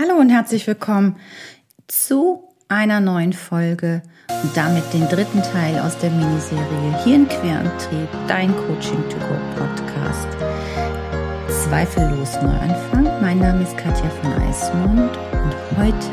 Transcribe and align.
Hallo 0.00 0.14
und 0.18 0.30
herzlich 0.30 0.66
willkommen 0.66 1.16
zu 1.86 2.48
einer 2.68 3.00
neuen 3.00 3.34
Folge 3.34 4.00
und 4.42 4.56
damit 4.56 4.82
den 4.94 5.06
dritten 5.10 5.42
Teil 5.42 5.78
aus 5.78 5.98
der 5.98 6.08
Miniserie 6.08 7.04
hier 7.04 7.16
in 7.16 7.28
dein 8.26 8.56
Coaching 8.56 9.06
to 9.10 9.18
Go 9.18 9.36
Podcast. 9.58 10.26
Zweifellos 11.48 12.40
Neuanfang. 12.40 13.20
Mein 13.20 13.40
Name 13.40 13.62
ist 13.62 13.76
Katja 13.76 14.08
von 14.22 14.32
Eismund 14.42 15.18
und 15.18 15.76
heute 15.76 16.08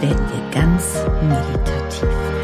werden 0.00 0.28
wir 0.30 0.50
ganz 0.52 0.94
meditativ. 1.22 2.36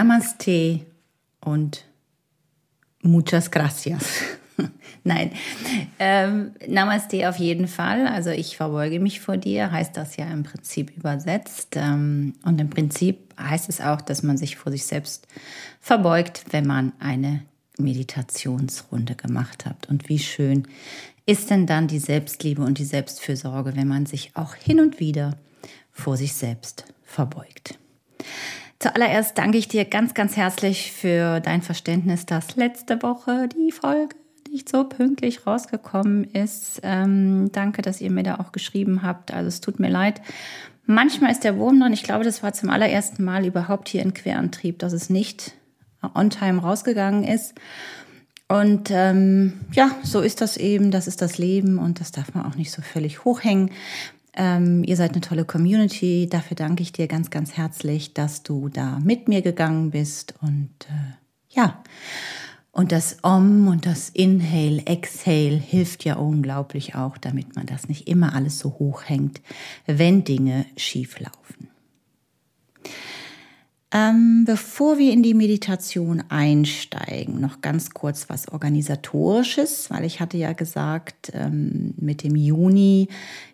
Namaste 0.00 0.86
und 1.40 1.84
muchas 3.02 3.50
gracias. 3.50 4.22
Nein, 5.04 5.32
ähm, 5.98 6.52
Namaste 6.66 7.28
auf 7.28 7.36
jeden 7.36 7.68
Fall. 7.68 8.06
Also 8.06 8.30
ich 8.30 8.56
verbeuge 8.56 8.98
mich 8.98 9.20
vor 9.20 9.36
dir, 9.36 9.70
heißt 9.70 9.94
das 9.94 10.16
ja 10.16 10.24
im 10.32 10.42
Prinzip 10.42 10.96
übersetzt. 10.96 11.76
Ähm, 11.76 12.32
und 12.44 12.58
im 12.62 12.70
Prinzip 12.70 13.34
heißt 13.38 13.68
es 13.68 13.82
auch, 13.82 14.00
dass 14.00 14.22
man 14.22 14.38
sich 14.38 14.56
vor 14.56 14.72
sich 14.72 14.86
selbst 14.86 15.26
verbeugt, 15.82 16.44
wenn 16.50 16.66
man 16.66 16.94
eine 16.98 17.42
Meditationsrunde 17.76 19.16
gemacht 19.16 19.66
hat. 19.66 19.86
Und 19.90 20.08
wie 20.08 20.18
schön 20.18 20.66
ist 21.26 21.50
denn 21.50 21.66
dann 21.66 21.88
die 21.88 21.98
Selbstliebe 21.98 22.62
und 22.62 22.78
die 22.78 22.86
Selbstfürsorge, 22.86 23.76
wenn 23.76 23.88
man 23.88 24.06
sich 24.06 24.30
auch 24.32 24.54
hin 24.54 24.80
und 24.80 24.98
wieder 24.98 25.36
vor 25.92 26.16
sich 26.16 26.32
selbst 26.32 26.86
verbeugt. 27.04 27.78
Zuallererst 28.80 29.36
danke 29.36 29.58
ich 29.58 29.68
dir 29.68 29.84
ganz, 29.84 30.14
ganz 30.14 30.38
herzlich 30.38 30.90
für 30.90 31.40
dein 31.40 31.60
Verständnis, 31.60 32.24
dass 32.24 32.56
letzte 32.56 33.02
Woche 33.02 33.46
die 33.46 33.72
Folge 33.72 34.16
nicht 34.50 34.70
so 34.70 34.84
pünktlich 34.84 35.46
rausgekommen 35.46 36.24
ist. 36.24 36.80
Ähm, 36.82 37.52
danke, 37.52 37.82
dass 37.82 38.00
ihr 38.00 38.10
mir 38.10 38.22
da 38.22 38.36
auch 38.36 38.52
geschrieben 38.52 39.02
habt. 39.02 39.34
Also 39.34 39.48
es 39.48 39.60
tut 39.60 39.80
mir 39.80 39.90
leid. 39.90 40.22
Manchmal 40.86 41.30
ist 41.30 41.44
der 41.44 41.58
Wurm 41.58 41.78
drin. 41.78 41.92
Ich 41.92 42.04
glaube, 42.04 42.24
das 42.24 42.42
war 42.42 42.54
zum 42.54 42.70
allerersten 42.70 43.22
Mal 43.22 43.44
überhaupt 43.44 43.90
hier 43.90 44.00
in 44.00 44.14
Querantrieb, 44.14 44.78
dass 44.78 44.94
es 44.94 45.10
nicht 45.10 45.52
on 46.14 46.30
time 46.30 46.62
rausgegangen 46.62 47.24
ist. 47.24 47.54
Und 48.48 48.90
ähm, 48.90 49.60
ja, 49.72 49.90
so 50.02 50.22
ist 50.22 50.40
das 50.40 50.56
eben, 50.56 50.90
das 50.90 51.06
ist 51.06 51.20
das 51.20 51.36
Leben 51.36 51.78
und 51.78 52.00
das 52.00 52.12
darf 52.12 52.34
man 52.34 52.46
auch 52.46 52.56
nicht 52.56 52.72
so 52.72 52.80
völlig 52.80 53.26
hochhängen. 53.26 53.70
Ähm, 54.40 54.84
ihr 54.84 54.96
seid 54.96 55.12
eine 55.12 55.20
tolle 55.20 55.44
Community. 55.44 56.26
Dafür 56.26 56.54
danke 56.54 56.82
ich 56.82 56.92
dir 56.92 57.08
ganz, 57.08 57.28
ganz 57.28 57.58
herzlich, 57.58 58.14
dass 58.14 58.42
du 58.42 58.70
da 58.70 58.98
mit 58.98 59.28
mir 59.28 59.42
gegangen 59.42 59.90
bist. 59.90 60.34
Und 60.40 60.70
äh, 60.88 61.12
ja, 61.50 61.82
und 62.72 62.90
das 62.90 63.18
Om 63.22 63.68
und 63.68 63.84
das 63.84 64.08
Inhale, 64.08 64.86
Exhale 64.86 65.58
hilft 65.58 66.06
ja 66.06 66.14
unglaublich 66.14 66.94
auch, 66.94 67.18
damit 67.18 67.54
man 67.54 67.66
das 67.66 67.86
nicht 67.88 68.08
immer 68.08 68.34
alles 68.34 68.58
so 68.58 68.70
hoch 68.78 69.02
hängt, 69.04 69.42
wenn 69.84 70.24
Dinge 70.24 70.64
schief 70.74 71.20
laufen. 71.20 71.39
Ähm, 73.92 74.44
bevor 74.46 74.98
wir 74.98 75.12
in 75.12 75.24
die 75.24 75.34
Meditation 75.34 76.22
einsteigen, 76.28 77.40
noch 77.40 77.60
ganz 77.60 77.90
kurz 77.90 78.28
was 78.28 78.46
organisatorisches, 78.46 79.90
weil 79.90 80.04
ich 80.04 80.20
hatte 80.20 80.36
ja 80.36 80.52
gesagt, 80.52 81.32
ähm, 81.34 81.94
mit 81.96 82.22
dem 82.22 82.36
Juni 82.36 83.08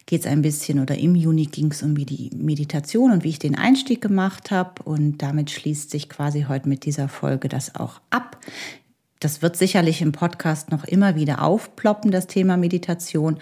geht 0.05 0.21
es 0.21 0.27
ein 0.27 0.43
bisschen 0.43 0.79
oder 0.79 0.99
im 0.99 1.15
Juni 1.15 1.47
ging 1.47 1.71
es 1.71 1.83
um 1.83 1.95
die 1.95 2.31
Meditation 2.37 3.13
und 3.13 3.25
wie 3.25 3.31
ich 3.31 3.39
den 3.39 3.57
Einstieg 3.57 4.03
gemacht 4.03 4.51
habe 4.51 4.83
und 4.83 5.23
damit 5.23 5.51
schließt 5.51 5.91
sich 5.91 6.11
quasi 6.11 6.45
heute 6.47 6.69
mit 6.69 6.85
dieser 6.85 7.09
Folge 7.09 7.49
das 7.49 7.75
auch 7.75 8.03
ab. 8.11 8.39
Das 9.21 9.41
wird 9.41 9.57
sicherlich 9.57 10.03
im 10.03 10.13
Podcast 10.13 10.71
noch 10.71 10.85
immer 10.85 11.17
wieder 11.17 11.41
aufploppen, 11.41 12.11
das 12.11 12.27
Thema 12.27 12.59
Meditation, 12.59 13.39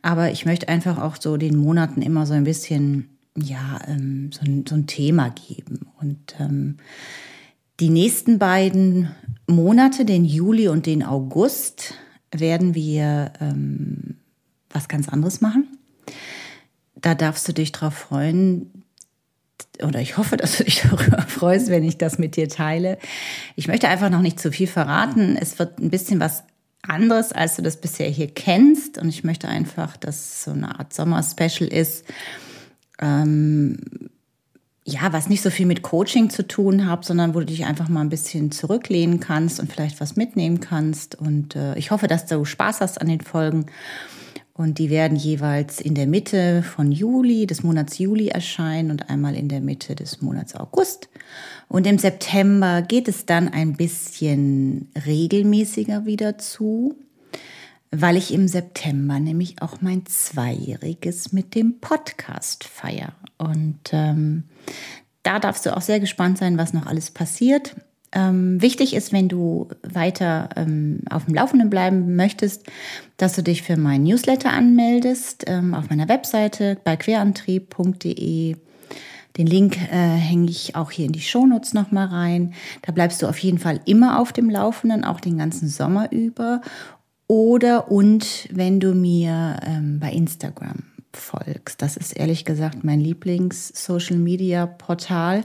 aber 0.00 0.30
ich 0.30 0.46
möchte 0.46 0.70
einfach 0.70 0.96
auch 0.96 1.16
so 1.20 1.36
den 1.36 1.58
Monaten 1.58 2.00
immer 2.00 2.24
so 2.24 2.32
ein 2.32 2.44
bisschen 2.44 3.17
ja, 3.40 3.80
ähm, 3.86 4.30
so, 4.32 4.40
ein, 4.44 4.64
so, 4.68 4.74
ein, 4.74 4.86
Thema 4.86 5.30
geben. 5.30 5.86
Und 6.00 6.34
ähm, 6.38 6.76
die 7.80 7.90
nächsten 7.90 8.38
beiden 8.38 9.10
Monate, 9.46 10.04
den 10.04 10.24
Juli 10.24 10.68
und 10.68 10.86
den 10.86 11.02
August, 11.02 11.94
werden 12.30 12.74
wir 12.74 13.32
ähm, 13.40 14.16
was 14.70 14.88
ganz 14.88 15.08
anderes 15.08 15.40
machen. 15.40 15.66
Da 16.94 17.14
darfst 17.14 17.48
du 17.48 17.52
dich 17.52 17.72
drauf 17.72 17.94
freuen, 17.94 18.84
oder 19.82 20.00
ich 20.00 20.16
hoffe, 20.16 20.36
dass 20.38 20.58
du 20.58 20.64
dich 20.64 20.82
darüber 20.82 21.22
freust, 21.22 21.68
wenn 21.68 21.84
ich 21.84 21.98
das 21.98 22.18
mit 22.18 22.36
dir 22.36 22.48
teile. 22.48 22.98
Ich 23.56 23.68
möchte 23.68 23.88
einfach 23.88 24.10
noch 24.10 24.22
nicht 24.22 24.40
zu 24.40 24.52
viel 24.52 24.66
verraten. 24.66 25.36
Es 25.36 25.58
wird 25.58 25.78
ein 25.78 25.90
bisschen 25.90 26.20
was 26.20 26.44
anderes, 26.82 27.32
als 27.32 27.56
du 27.56 27.62
das 27.62 27.80
bisher 27.80 28.08
hier 28.08 28.28
kennst. 28.28 28.98
Und 28.98 29.08
ich 29.08 29.24
möchte 29.24 29.48
einfach, 29.48 29.96
dass 29.96 30.16
es 30.16 30.44
so 30.44 30.52
eine 30.52 30.78
Art 30.78 30.92
Sommer-Special 30.92 31.68
ist 31.68 32.04
ähm, 33.00 33.78
ja, 34.84 35.12
was 35.12 35.28
nicht 35.28 35.42
so 35.42 35.50
viel 35.50 35.66
mit 35.66 35.82
Coaching 35.82 36.30
zu 36.30 36.46
tun 36.46 36.88
hat, 36.88 37.04
sondern 37.04 37.34
wo 37.34 37.40
du 37.40 37.46
dich 37.46 37.66
einfach 37.66 37.88
mal 37.90 38.00
ein 38.00 38.08
bisschen 38.08 38.50
zurücklehnen 38.50 39.20
kannst 39.20 39.60
und 39.60 39.70
vielleicht 39.70 40.00
was 40.00 40.16
mitnehmen 40.16 40.60
kannst. 40.60 41.14
Und 41.14 41.56
äh, 41.56 41.76
ich 41.76 41.90
hoffe, 41.90 42.06
dass 42.06 42.24
du 42.24 42.44
Spaß 42.44 42.80
hast 42.80 43.00
an 43.00 43.08
den 43.08 43.20
Folgen. 43.20 43.66
Und 44.54 44.78
die 44.78 44.90
werden 44.90 45.16
jeweils 45.16 45.80
in 45.80 45.94
der 45.94 46.06
Mitte 46.06 46.62
von 46.62 46.90
Juli, 46.90 47.46
des 47.46 47.62
Monats 47.62 47.98
Juli 47.98 48.28
erscheinen 48.28 48.90
und 48.90 49.10
einmal 49.10 49.36
in 49.36 49.48
der 49.48 49.60
Mitte 49.60 49.94
des 49.94 50.20
Monats 50.22 50.54
August. 50.56 51.08
Und 51.68 51.86
im 51.86 51.98
September 51.98 52.82
geht 52.82 53.08
es 53.08 53.26
dann 53.26 53.48
ein 53.48 53.74
bisschen 53.74 54.90
regelmäßiger 55.06 56.06
wieder 56.06 56.38
zu 56.38 56.96
weil 57.90 58.16
ich 58.16 58.32
im 58.32 58.48
September 58.48 59.18
nämlich 59.18 59.62
auch 59.62 59.80
mein 59.80 60.04
Zweijähriges 60.06 61.32
mit 61.32 61.54
dem 61.54 61.80
Podcast 61.80 62.64
feiere. 62.64 63.14
Und 63.38 63.78
ähm, 63.92 64.44
da 65.22 65.38
darfst 65.38 65.66
du 65.66 65.76
auch 65.76 65.80
sehr 65.80 66.00
gespannt 66.00 66.38
sein, 66.38 66.58
was 66.58 66.72
noch 66.72 66.86
alles 66.86 67.10
passiert. 67.10 67.76
Ähm, 68.12 68.60
wichtig 68.62 68.94
ist, 68.94 69.12
wenn 69.12 69.28
du 69.28 69.68
weiter 69.82 70.48
ähm, 70.56 71.00
auf 71.10 71.26
dem 71.26 71.34
Laufenden 71.34 71.68
bleiben 71.68 72.16
möchtest, 72.16 72.64
dass 73.18 73.34
du 73.34 73.42
dich 73.42 73.62
für 73.62 73.76
meinen 73.76 74.04
Newsletter 74.04 74.50
anmeldest 74.50 75.44
ähm, 75.46 75.74
auf 75.74 75.90
meiner 75.90 76.08
Webseite 76.08 76.78
bei 76.84 76.96
querantrieb.de. 76.96 78.56
Den 79.36 79.46
Link 79.46 79.76
äh, 79.76 80.16
hänge 80.16 80.50
ich 80.50 80.74
auch 80.74 80.90
hier 80.90 81.04
in 81.04 81.12
die 81.12 81.20
Shownotes 81.20 81.74
nochmal 81.74 82.06
rein. 82.06 82.54
Da 82.82 82.92
bleibst 82.92 83.22
du 83.22 83.28
auf 83.28 83.38
jeden 83.38 83.58
Fall 83.58 83.80
immer 83.84 84.18
auf 84.18 84.32
dem 84.32 84.50
Laufenden, 84.50 85.04
auch 85.04 85.20
den 85.20 85.38
ganzen 85.38 85.68
Sommer 85.68 86.10
über. 86.10 86.60
Oder 87.28 87.92
und 87.92 88.48
wenn 88.50 88.80
du 88.80 88.94
mir 88.94 89.60
ähm, 89.64 90.00
bei 90.00 90.10
Instagram 90.10 90.82
folgst. 91.12 91.82
Das 91.82 91.96
ist 91.96 92.16
ehrlich 92.16 92.44
gesagt 92.44 92.84
mein 92.84 93.00
Lieblings-Social-Media-Portal. 93.00 95.42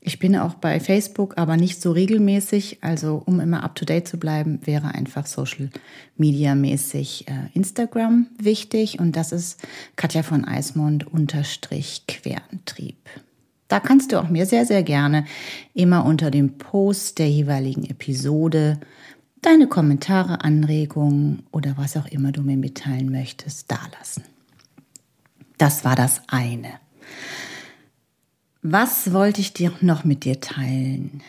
Ich 0.00 0.18
bin 0.18 0.36
auch 0.36 0.54
bei 0.54 0.80
Facebook, 0.80 1.34
aber 1.36 1.56
nicht 1.56 1.80
so 1.82 1.92
regelmäßig. 1.92 2.78
Also 2.82 3.22
um 3.26 3.38
immer 3.40 3.62
up-to-date 3.64 4.08
zu 4.08 4.18
bleiben, 4.18 4.60
wäre 4.64 4.94
einfach 4.94 5.26
Social-Media-mäßig 5.26 7.26
äh, 7.28 7.50
Instagram 7.54 8.28
wichtig. 8.38 9.00
Und 9.00 9.16
das 9.16 9.32
ist 9.32 9.60
Katja 9.96 10.22
von 10.22 10.44
Eismond 10.44 11.06
unterstrich 11.06 12.04
Querantrieb. 12.06 12.96
Da 13.66 13.80
kannst 13.80 14.12
du 14.12 14.20
auch 14.20 14.28
mir 14.30 14.46
sehr, 14.46 14.64
sehr 14.64 14.82
gerne 14.82 15.26
immer 15.74 16.06
unter 16.06 16.30
dem 16.30 16.56
Post 16.56 17.18
der 17.18 17.28
jeweiligen 17.28 17.84
Episode 17.84 18.80
deine 19.42 19.66
Kommentare, 19.66 20.42
Anregungen 20.42 21.44
oder 21.52 21.76
was 21.76 21.96
auch 21.96 22.06
immer 22.06 22.32
du 22.32 22.42
mir 22.42 22.56
mitteilen 22.56 23.10
möchtest, 23.10 23.70
dalassen. 23.70 24.24
Das 25.56 25.84
war 25.84 25.96
das 25.96 26.22
eine. 26.28 26.74
Was 28.62 29.12
wollte 29.12 29.40
ich 29.40 29.52
dir 29.52 29.72
noch 29.80 30.04
mit 30.04 30.24
dir 30.24 30.40
teilen? 30.40 31.22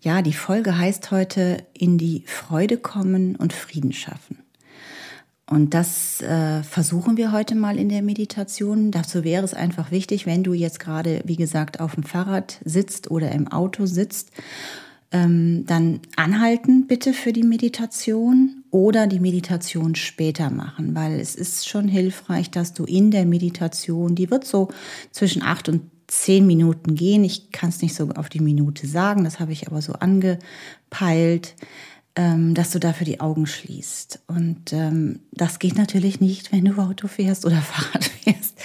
Ja, 0.00 0.22
die 0.22 0.32
Folge 0.32 0.76
heißt 0.76 1.10
heute 1.10 1.64
in 1.72 1.98
die 1.98 2.24
Freude 2.26 2.76
kommen 2.76 3.36
und 3.36 3.52
Frieden 3.52 3.92
schaffen. 3.92 4.38
Und 5.48 5.74
das 5.74 6.22
äh, 6.22 6.62
versuchen 6.62 7.16
wir 7.16 7.30
heute 7.30 7.54
mal 7.54 7.78
in 7.78 7.88
der 7.88 8.02
Meditation. 8.02 8.90
Dazu 8.90 9.24
wäre 9.24 9.44
es 9.44 9.54
einfach 9.54 9.90
wichtig, 9.90 10.24
wenn 10.24 10.42
du 10.42 10.54
jetzt 10.54 10.80
gerade, 10.80 11.22
wie 11.26 11.36
gesagt, 11.36 11.80
auf 11.80 11.94
dem 11.94 12.02
Fahrrad 12.04 12.60
sitzt 12.64 13.10
oder 13.10 13.30
im 13.32 13.48
Auto 13.48 13.86
sitzt 13.86 14.30
ähm, 15.14 15.64
dann 15.66 16.00
anhalten 16.16 16.88
bitte 16.88 17.14
für 17.14 17.32
die 17.32 17.44
Meditation 17.44 18.64
oder 18.72 19.06
die 19.06 19.20
Meditation 19.20 19.94
später 19.94 20.50
machen, 20.50 20.96
weil 20.96 21.20
es 21.20 21.36
ist 21.36 21.68
schon 21.68 21.86
hilfreich, 21.86 22.50
dass 22.50 22.74
du 22.74 22.84
in 22.84 23.12
der 23.12 23.24
Meditation, 23.24 24.16
die 24.16 24.32
wird 24.32 24.44
so 24.44 24.68
zwischen 25.12 25.42
acht 25.42 25.68
und 25.68 25.82
zehn 26.08 26.48
Minuten 26.48 26.96
gehen. 26.96 27.22
Ich 27.22 27.52
kann 27.52 27.68
es 27.68 27.80
nicht 27.80 27.94
so 27.94 28.08
auf 28.10 28.28
die 28.28 28.40
Minute 28.40 28.88
sagen, 28.88 29.22
das 29.22 29.38
habe 29.38 29.52
ich 29.52 29.68
aber 29.68 29.80
so 29.80 29.92
angepeilt. 29.92 31.54
Ähm, 32.16 32.54
dass 32.54 32.70
du 32.70 32.78
dafür 32.78 33.04
die 33.04 33.20
Augen 33.20 33.46
schließt. 33.46 34.20
Und 34.28 34.72
ähm, 34.72 35.20
das 35.32 35.58
geht 35.58 35.76
natürlich 35.76 36.20
nicht, 36.20 36.52
wenn 36.52 36.64
du 36.64 36.80
Auto 36.80 37.08
fährst 37.08 37.44
oder 37.44 37.56
Fahrrad 37.60 38.04
fährst. 38.04 38.58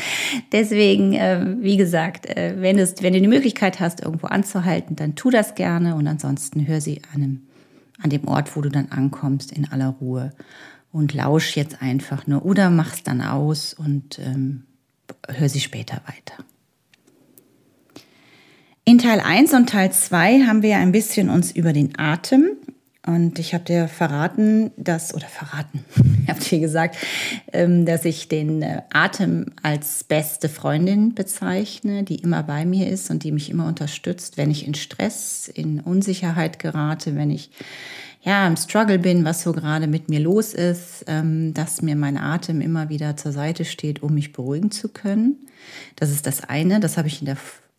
Deswegen, 0.52 1.14
äh, 1.14 1.56
wie 1.60 1.78
gesagt, 1.78 2.28
äh, 2.28 2.56
wenn, 2.60 2.78
wenn 2.78 3.14
du 3.14 3.22
die 3.22 3.28
Möglichkeit 3.28 3.80
hast, 3.80 4.02
irgendwo 4.02 4.28
anzuhalten, 4.28 4.96
dann 4.96 5.16
tu 5.16 5.32
das 5.32 5.56
gerne 5.56 5.96
und 5.96 6.08
ansonsten 6.08 6.68
hör 6.68 6.80
sie 6.80 7.02
an, 7.14 7.22
einem, 7.22 7.42
an 8.02 8.10
dem 8.12 8.28
Ort, 8.28 8.56
wo 8.56 8.62
du 8.62 8.70
dann 8.70 8.90
ankommst, 8.92 9.52
in 9.52 9.72
aller 9.72 9.96
Ruhe 10.00 10.32
und 10.92 11.14
lausch 11.14 11.56
jetzt 11.56 11.82
einfach 11.82 12.28
nur 12.28 12.46
oder 12.46 12.70
mach's 12.70 13.04
dann 13.04 13.22
aus 13.22 13.74
und 13.74 14.20
ähm, 14.20 14.64
hör 15.28 15.50
sie 15.50 15.60
später 15.60 16.02
weiter. 16.06 16.44
In 18.86 18.98
Teil 18.98 19.20
1 19.20 19.54
und 19.54 19.70
Teil 19.70 19.92
2 19.92 20.46
haben 20.48 20.62
wir 20.64 20.78
ein 20.78 20.92
bisschen 20.92 21.30
uns 21.30 21.52
über 21.52 21.74
den 21.74 21.98
Atem 21.98 22.58
und 23.10 23.40
ich 23.40 23.56
habe 23.56 23.64
dir 23.64 23.88
verraten, 23.88 24.70
dass, 24.78 25.16
oder 25.16 25.26
verraten, 25.26 25.84
ich 26.24 26.30
habe 26.30 26.40
dir 26.40 26.60
gesagt, 26.60 26.96
ähm, 27.52 27.88
dass 27.88 28.06
ich 28.06 28.28
den 28.28 28.62
äh, 28.62 28.84
Atem 28.94 29.48
als 29.64 30.04
beste 30.04 30.48
Freundin 30.48 31.16
bezeichne, 31.16 32.04
die 32.04 32.18
immer 32.18 32.44
bei 32.44 32.66
mir 32.66 32.88
ist 32.88 33.10
und 33.10 33.24
die 33.24 33.32
mich 33.32 33.50
immer 33.50 33.66
unterstützt, 33.66 34.38
wenn 34.38 34.52
ich 34.52 34.68
in 34.68 34.76
Stress, 34.76 35.48
in 35.52 35.80
Unsicherheit 35.80 36.60
gerate, 36.60 37.16
wenn 37.16 37.32
ich 37.32 37.50
ja 38.22 38.46
im 38.46 38.58
Struggle 38.58 39.00
bin, 39.00 39.26
was 39.26 39.42
so 39.42 39.54
gerade 39.54 39.88
mit 39.88 40.08
mir 40.10 40.20
los 40.20 40.54
ist, 40.54 41.06
ähm, 41.08 41.56
dass 41.56 41.82
mir 41.82 41.96
mein 41.96 42.18
Atem 42.18 42.62
immer 42.62 42.90
wieder 42.90 43.18
zur 43.18 43.32
Seite 43.32 43.66
steht, 43.66 44.04
um 44.04 44.14
mich 44.14 44.34
beruhigen 44.34 44.70
zu 44.70 44.88
können. 44.88 45.48
Das 45.96 46.12
ist 46.12 46.28
das 46.28 46.44
eine, 46.44 46.80
das 46.80 46.98
habe 46.98 47.08
ich 47.08 47.22
in 47.22 47.26
der 47.26 47.38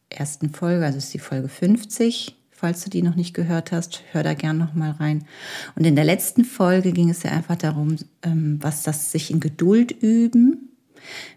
ersten 0.08 0.50
Folge, 0.50 0.84
also 0.84 0.98
ist 0.98 1.14
die 1.14 1.20
Folge 1.20 1.48
50 1.48 2.39
Falls 2.60 2.84
du 2.84 2.90
die 2.90 3.00
noch 3.00 3.14
nicht 3.14 3.32
gehört 3.32 3.72
hast, 3.72 4.02
hör 4.12 4.22
da 4.22 4.34
gern 4.34 4.58
noch 4.58 4.74
mal 4.74 4.90
rein. 4.90 5.24
Und 5.76 5.86
in 5.86 5.96
der 5.96 6.04
letzten 6.04 6.44
Folge 6.44 6.92
ging 6.92 7.08
es 7.08 7.22
ja 7.22 7.30
einfach 7.30 7.56
darum, 7.56 7.96
ähm, 8.22 8.58
was 8.60 8.82
das 8.82 9.10
sich 9.12 9.30
in 9.30 9.40
Geduld 9.40 9.92
üben 9.92 10.68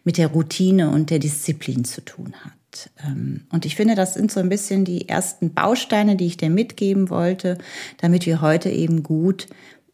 mit 0.04 0.18
der 0.18 0.28
Routine 0.28 0.90
und 0.90 1.12
der 1.12 1.20
Disziplin 1.20 1.86
zu 1.86 2.04
tun 2.04 2.34
hat. 2.44 2.90
Ähm, 3.08 3.46
und 3.54 3.66
ich 3.66 3.78
finde, 3.78 3.96
das 3.96 4.16
sind 4.16 4.34
so 4.34 4.42
ein 4.42 4.50
bisschen 4.50 4.84
die 4.84 5.08
ersten 5.08 5.54
Bausteine, 5.54 6.18
die 6.18 6.26
ich 6.26 6.36
dir 6.36 6.50
mitgeben 6.50 7.10
wollte, 7.10 7.58
damit 8.00 8.26
wir 8.26 8.42
heute 8.42 8.70
eben 8.70 9.02
gut 9.02 9.48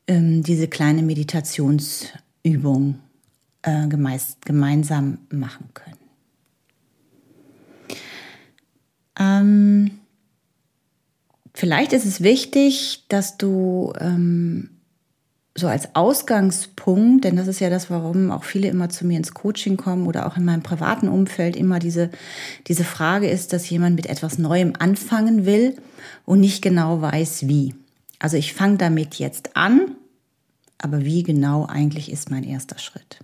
ähm, 0.07 0.41
diese 0.41 0.67
kleine 0.67 1.03
Meditationsübung 1.03 2.97
äh, 3.61 3.87
gemeinsam 3.87 5.19
machen 5.29 5.69
können. 5.75 5.99
Ähm, 9.19 9.98
Vielleicht 11.59 11.91
ist 11.91 12.05
es 12.05 12.21
wichtig, 12.21 13.03
dass 13.09 13.35
du 13.35 13.91
ähm, 13.99 14.69
so 15.55 15.67
als 15.67 15.93
Ausgangspunkt, 15.93 17.25
denn 17.25 17.35
das 17.35 17.49
ist 17.49 17.59
ja 17.59 17.69
das, 17.69 17.89
warum 17.89 18.31
auch 18.31 18.45
viele 18.45 18.69
immer 18.69 18.87
zu 18.87 19.05
mir 19.05 19.17
ins 19.17 19.33
Coaching 19.33 19.75
kommen 19.75 20.07
oder 20.07 20.25
auch 20.25 20.37
in 20.37 20.45
meinem 20.45 20.63
privaten 20.63 21.09
Umfeld 21.09 21.57
immer 21.57 21.79
diese, 21.79 22.11
diese 22.67 22.85
Frage 22.85 23.29
ist, 23.29 23.51
dass 23.51 23.69
jemand 23.69 23.97
mit 23.97 24.05
etwas 24.05 24.37
Neuem 24.37 24.71
anfangen 24.79 25.45
will 25.45 25.75
und 26.23 26.39
nicht 26.39 26.61
genau 26.61 27.01
weiß, 27.01 27.49
wie. 27.49 27.75
Also 28.19 28.37
ich 28.37 28.53
fange 28.53 28.77
damit 28.77 29.15
jetzt 29.15 29.57
an, 29.57 29.97
aber 30.77 31.03
wie 31.03 31.23
genau 31.23 31.65
eigentlich 31.65 32.09
ist 32.09 32.31
mein 32.31 32.45
erster 32.45 32.77
Schritt? 32.77 33.19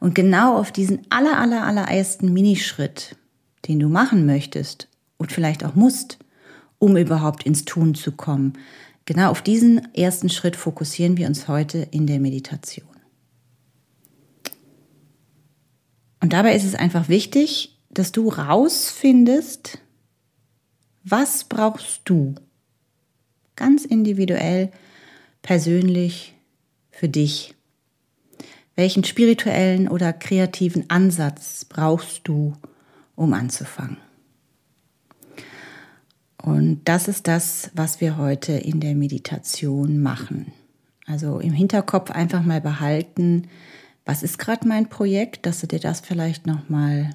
Und 0.00 0.14
genau 0.14 0.58
auf 0.58 0.70
diesen 0.70 1.06
aller, 1.08 1.38
aller, 1.38 1.64
aller 1.64 1.88
ersten 1.88 2.30
Minischritt, 2.30 3.16
den 3.66 3.80
du 3.80 3.88
machen 3.88 4.26
möchtest 4.26 4.86
und 5.16 5.32
vielleicht 5.32 5.64
auch 5.64 5.74
musst, 5.74 6.18
um 6.78 6.96
überhaupt 6.96 7.44
ins 7.44 7.64
Tun 7.64 7.94
zu 7.94 8.12
kommen. 8.12 8.54
Genau 9.04 9.30
auf 9.30 9.42
diesen 9.42 9.94
ersten 9.94 10.28
Schritt 10.28 10.56
fokussieren 10.56 11.16
wir 11.16 11.26
uns 11.26 11.48
heute 11.48 11.78
in 11.90 12.06
der 12.06 12.20
Meditation. 12.20 12.86
Und 16.20 16.32
dabei 16.32 16.54
ist 16.54 16.64
es 16.64 16.74
einfach 16.74 17.08
wichtig, 17.08 17.78
dass 17.90 18.12
du 18.12 18.28
rausfindest, 18.28 19.78
was 21.04 21.44
brauchst 21.44 22.02
du 22.04 22.34
ganz 23.56 23.84
individuell, 23.84 24.70
persönlich 25.42 26.34
für 26.90 27.08
dich. 27.08 27.54
Welchen 28.76 29.04
spirituellen 29.04 29.88
oder 29.88 30.12
kreativen 30.12 30.88
Ansatz 30.88 31.64
brauchst 31.64 32.28
du, 32.28 32.54
um 33.16 33.32
anzufangen? 33.34 33.98
Und 36.48 36.80
das 36.84 37.08
ist 37.08 37.28
das, 37.28 37.70
was 37.74 38.00
wir 38.00 38.16
heute 38.16 38.52
in 38.52 38.80
der 38.80 38.94
Meditation 38.94 40.00
machen. 40.00 40.52
Also 41.06 41.40
im 41.40 41.52
Hinterkopf 41.52 42.10
einfach 42.10 42.42
mal 42.42 42.62
behalten, 42.62 43.48
was 44.06 44.22
ist 44.22 44.38
gerade 44.38 44.66
mein 44.66 44.88
Projekt, 44.88 45.44
dass 45.44 45.60
du 45.60 45.66
dir 45.66 45.78
das 45.78 46.00
vielleicht 46.00 46.46
noch 46.46 46.70
mal 46.70 47.10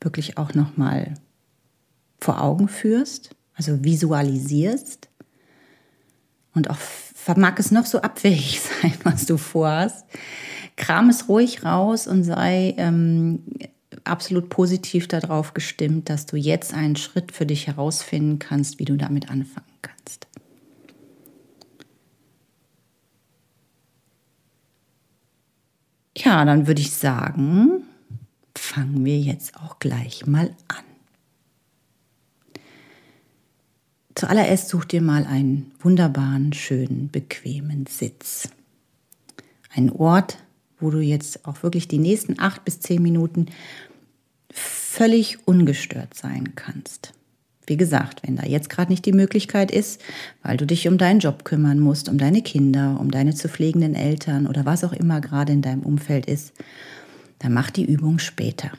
wirklich 0.00 0.38
auch 0.38 0.54
noch 0.54 0.78
mal 0.78 1.12
vor 2.20 2.42
Augen 2.42 2.68
führst, 2.68 3.36
also 3.54 3.84
visualisierst 3.84 5.10
und 6.54 6.70
auch 6.70 6.78
vermag 6.78 7.58
es 7.58 7.70
noch 7.70 7.84
so 7.84 8.00
abwegig 8.00 8.62
sein, 8.82 8.94
was 9.04 9.26
du 9.26 9.36
vorhast. 9.36 10.06
Kram 10.76 11.10
es 11.10 11.28
ruhig 11.28 11.66
raus 11.66 12.06
und 12.06 12.24
sei 12.24 12.74
ähm, 12.78 13.42
absolut 14.04 14.48
positiv 14.48 15.08
darauf 15.08 15.54
gestimmt, 15.54 16.08
dass 16.08 16.26
du 16.26 16.36
jetzt 16.36 16.74
einen 16.74 16.96
Schritt 16.96 17.32
für 17.32 17.46
dich 17.46 17.66
herausfinden 17.66 18.38
kannst, 18.38 18.78
wie 18.78 18.84
du 18.84 18.96
damit 18.96 19.30
anfangen 19.30 19.66
kannst. 19.82 20.26
Ja, 26.16 26.44
dann 26.44 26.66
würde 26.66 26.82
ich 26.82 26.92
sagen, 26.92 27.84
fangen 28.56 29.04
wir 29.04 29.18
jetzt 29.18 29.56
auch 29.56 29.78
gleich 29.78 30.26
mal 30.26 30.54
an. 30.68 30.84
Zuallererst 34.14 34.68
such 34.68 34.84
dir 34.84 35.00
mal 35.00 35.24
einen 35.24 35.72
wunderbaren, 35.78 36.52
schönen, 36.52 37.10
bequemen 37.10 37.86
Sitz. 37.86 38.50
Einen 39.72 39.90
Ort, 39.90 40.36
wo 40.78 40.90
du 40.90 40.98
jetzt 40.98 41.46
auch 41.46 41.62
wirklich 41.62 41.88
die 41.88 41.98
nächsten 41.98 42.38
acht 42.38 42.64
bis 42.64 42.80
zehn 42.80 43.02
Minuten 43.02 43.46
völlig 44.52 45.46
ungestört 45.46 46.14
sein 46.14 46.54
kannst. 46.56 47.12
Wie 47.66 47.76
gesagt, 47.76 48.22
wenn 48.24 48.34
da 48.34 48.44
jetzt 48.46 48.68
gerade 48.68 48.90
nicht 48.90 49.06
die 49.06 49.12
Möglichkeit 49.12 49.70
ist, 49.70 50.00
weil 50.42 50.56
du 50.56 50.66
dich 50.66 50.88
um 50.88 50.98
deinen 50.98 51.20
Job 51.20 51.44
kümmern 51.44 51.78
musst, 51.78 52.08
um 52.08 52.18
deine 52.18 52.42
Kinder, 52.42 52.98
um 52.98 53.12
deine 53.12 53.34
zu 53.34 53.48
pflegenden 53.48 53.94
Eltern 53.94 54.48
oder 54.48 54.66
was 54.66 54.82
auch 54.82 54.92
immer 54.92 55.20
gerade 55.20 55.52
in 55.52 55.62
deinem 55.62 55.82
Umfeld 55.82 56.26
ist, 56.26 56.52
dann 57.38 57.54
mach 57.54 57.70
die 57.70 57.84
Übung 57.84 58.18
später. 58.18 58.72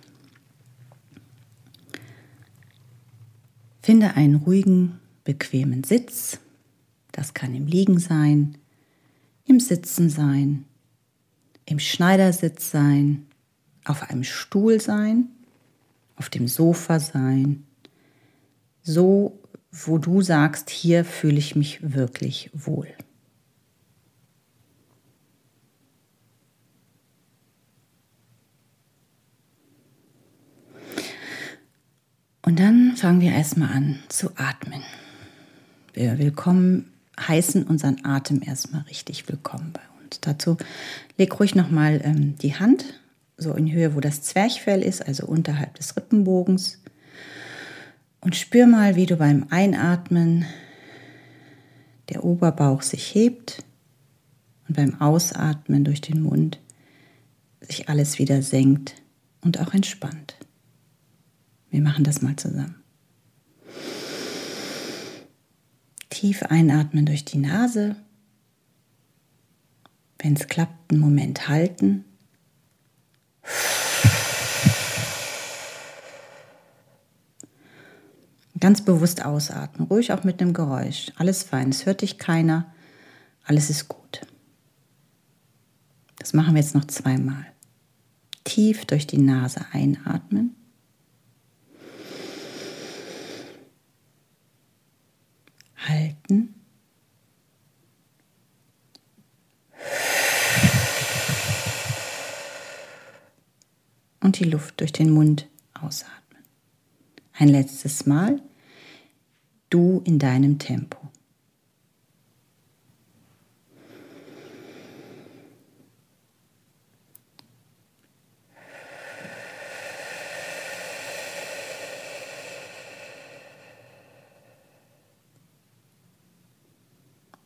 Finde 3.81 4.15
einen 4.15 4.35
ruhigen, 4.35 4.99
bequemen 5.23 5.83
Sitz. 5.85 6.39
Das 7.13 7.33
kann 7.33 7.55
im 7.55 7.67
Liegen 7.67 7.97
sein, 7.97 8.57
im 9.45 9.59
Sitzen 9.59 10.09
sein, 10.09 10.65
im 11.65 11.79
Schneidersitz 11.79 12.71
sein, 12.71 13.25
auf 13.85 14.09
einem 14.09 14.23
Stuhl 14.23 14.81
sein 14.81 15.29
auf 16.21 16.29
dem 16.29 16.47
Sofa 16.47 16.99
sein, 16.99 17.63
so 18.83 19.39
wo 19.71 19.97
du 19.97 20.21
sagst, 20.21 20.69
hier 20.69 21.03
fühle 21.03 21.39
ich 21.39 21.55
mich 21.55 21.79
wirklich 21.81 22.51
wohl. 22.53 22.89
Und 32.43 32.59
dann 32.59 32.95
fangen 32.97 33.21
wir 33.21 33.31
erstmal 33.31 33.71
an 33.71 33.97
zu 34.07 34.29
atmen. 34.35 34.83
Wir 35.93 36.19
willkommen 36.19 36.93
heißen 37.19 37.63
unseren 37.63 38.05
Atem 38.05 38.43
erstmal 38.43 38.83
richtig 38.83 39.27
willkommen 39.27 39.73
bei 39.73 40.03
uns. 40.03 40.19
Dazu 40.21 40.57
leg 41.17 41.39
ruhig 41.39 41.55
nochmal 41.55 41.99
ähm, 42.03 42.35
die 42.37 42.53
Hand 42.59 43.00
so 43.41 43.53
in 43.53 43.71
Höhe, 43.71 43.95
wo 43.95 43.99
das 43.99 44.21
Zwerchfell 44.21 44.81
ist, 44.81 45.05
also 45.05 45.25
unterhalb 45.25 45.75
des 45.75 45.97
Rippenbogens. 45.97 46.81
Und 48.21 48.35
spür 48.35 48.67
mal, 48.67 48.95
wie 48.95 49.07
du 49.07 49.17
beim 49.17 49.47
Einatmen 49.49 50.45
der 52.09 52.23
Oberbauch 52.23 52.83
sich 52.83 53.15
hebt 53.15 53.63
und 54.67 54.77
beim 54.77 55.01
Ausatmen 55.01 55.83
durch 55.83 56.01
den 56.01 56.21
Mund 56.21 56.59
sich 57.61 57.89
alles 57.89 58.19
wieder 58.19 58.41
senkt 58.41 58.95
und 59.41 59.59
auch 59.59 59.73
entspannt. 59.73 60.35
Wir 61.71 61.81
machen 61.81 62.03
das 62.03 62.21
mal 62.21 62.35
zusammen. 62.35 62.75
Tief 66.09 66.43
einatmen 66.43 67.05
durch 67.05 67.25
die 67.25 67.39
Nase. 67.39 67.95
Wenn 70.19 70.33
es 70.33 70.47
klappt, 70.47 70.91
einen 70.91 70.99
Moment 70.99 71.47
halten 71.47 72.05
Ganz 78.61 78.85
bewusst 78.85 79.25
ausatmen, 79.25 79.87
ruhig 79.87 80.13
auch 80.13 80.23
mit 80.23 80.39
einem 80.39 80.53
Geräusch. 80.53 81.11
Alles 81.15 81.41
fein, 81.41 81.69
es 81.69 81.87
hört 81.87 82.03
dich 82.03 82.19
keiner. 82.19 82.71
Alles 83.43 83.71
ist 83.71 83.87
gut. 83.87 84.21
Das 86.19 86.33
machen 86.33 86.53
wir 86.53 86.61
jetzt 86.61 86.75
noch 86.75 86.85
zweimal. 86.85 87.43
Tief 88.43 88.85
durch 88.85 89.07
die 89.07 89.17
Nase 89.17 89.65
einatmen. 89.71 90.55
Halten. 95.87 96.53
Und 104.19 104.37
die 104.37 104.43
Luft 104.43 104.79
durch 104.81 104.93
den 104.93 105.09
Mund 105.09 105.47
ausatmen. 105.73 106.43
Ein 107.33 107.47
letztes 107.47 108.05
Mal. 108.05 108.39
Du 109.71 110.01
in 110.03 110.19
deinem 110.19 110.59
Tempo. 110.59 110.97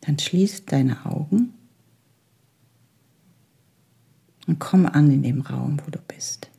Dann 0.01 0.17
schließ 0.17 0.65
deine 0.65 1.05
Augen 1.05 1.53
und 4.47 4.59
komm 4.59 4.87
an 4.87 5.11
in 5.11 5.21
dem 5.21 5.41
Raum, 5.41 5.79
wo 5.85 5.91
du 5.91 5.99
bist. 5.99 6.49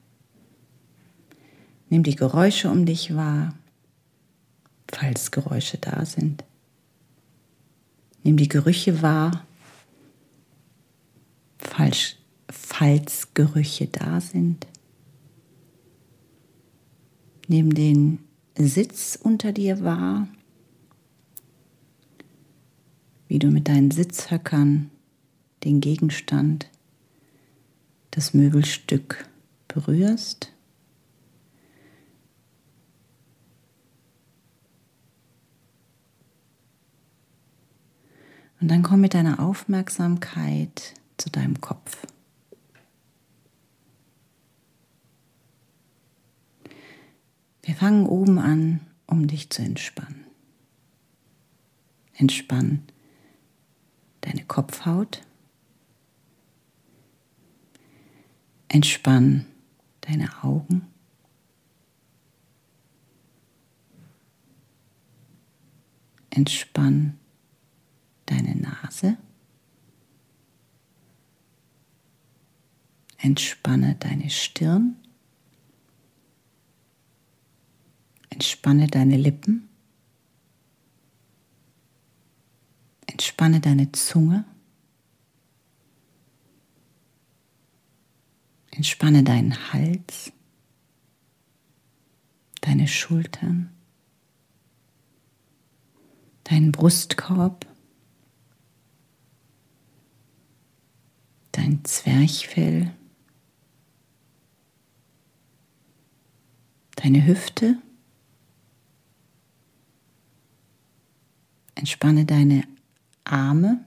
Nimm 1.89 2.05
die 2.05 2.15
Geräusche 2.15 2.71
um 2.71 2.87
dich 2.87 3.17
wahr, 3.17 3.53
falls 4.97 5.31
Geräusche 5.31 5.77
da 5.77 6.07
sind. 6.07 6.43
Nimm 8.23 8.39
die 8.39 8.49
Gerüche 8.49 9.03
wahr, 9.03 9.47
falls, 11.59 12.17
falls 12.49 13.35
Gerüche 13.35 13.89
da 13.89 14.23
sind. 14.23 14.67
Nimm 17.47 17.75
den 17.75 18.21
Sitz 18.57 19.19
unter 19.23 19.53
dir 19.53 19.85
wahr, 19.85 20.29
wie 23.29 23.39
du 23.39 23.49
mit 23.49 23.69
deinen 23.69 23.91
Sitzhöckern 23.91 24.91
den 25.63 25.81
Gegenstand, 25.81 26.71
das 28.13 28.33
Möbelstück 28.33 29.29
berührst. 29.69 30.53
Und 38.67 38.71
dann 38.73 38.83
komm 38.83 39.01
mit 39.01 39.15
deiner 39.15 39.39
Aufmerksamkeit 39.39 40.95
zu 41.19 41.31
deinem 41.31 41.61
Kopf. 41.61 42.05
Wir 47.63 47.77
fangen 47.77 48.07
oben 48.07 48.41
an, 48.41 48.81
um 49.07 49.29
dich 49.29 49.51
zu 49.51 49.63
entspannen. 49.63 50.25
Entspann 52.15 52.83
deine 54.23 54.45
Kopfhaut. 54.45 55.23
Entspann 58.67 59.47
deine 60.01 60.43
Augen. 60.43 60.89
Entspann 66.31 67.17
deine 68.27 68.55
Nase. 68.57 69.17
Entspanne 73.19 73.97
deine 73.97 74.31
Stirn. 74.31 74.97
Entspanne 78.31 78.87
deine 78.87 79.17
Lippen. 79.17 79.69
Entspanne 83.07 83.61
deine 83.61 83.91
Zunge. 83.93 84.45
Entspanne 88.77 89.25
deinen 89.25 89.73
Hals, 89.73 90.33
deine 92.61 92.87
Schultern, 92.87 93.71
deinen 96.45 96.73
Brustkorb, 96.73 97.66
dein 101.57 101.85
Zwerchfell, 101.85 102.93
deine 106.97 107.27
Hüfte. 107.27 107.79
Entspanne 111.75 112.25
deine 112.25 112.65
Arme, 113.25 113.85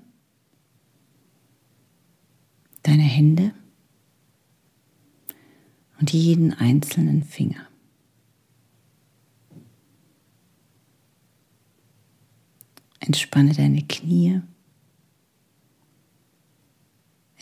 deine 2.83 3.01
Hände 3.03 3.53
und 5.99 6.13
jeden 6.13 6.53
einzelnen 6.53 7.23
Finger. 7.23 7.67
Entspanne 12.99 13.53
deine 13.53 13.81
Knie. 13.83 14.41